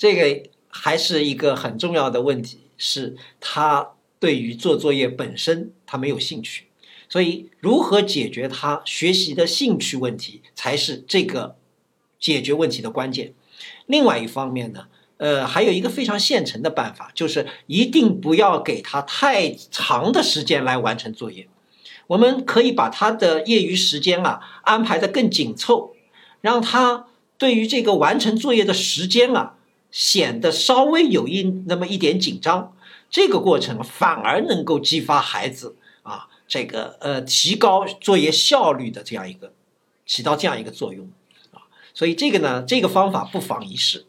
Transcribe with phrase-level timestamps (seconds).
[0.00, 6.68] 这个还是一个很重要的问题，是他对于做作业本身他没有兴趣，
[7.06, 11.56] 所以如何解决他学习的兴趣问题，才是这个
[12.18, 13.34] 解决问题的关键。
[13.84, 14.86] 另外一方面呢，
[15.18, 21.46] 呃，还有一个非常现成的办法，就是一定不要给他太长的时间来完成作业。
[22.06, 25.94] 我们可以把他的业余时间啊安排的更紧凑，
[26.40, 29.56] 让他对于这个完成作业的时间啊
[29.90, 32.74] 显得稍微有一那么一点紧张。
[33.08, 39.52] 这个过程反而能够激发孩子啊这个呃提高作业效率的这样一个
[40.06, 41.10] 起到这样一个作用
[41.52, 41.66] 啊。
[41.92, 44.06] 所以这个呢，这个方法不妨一试。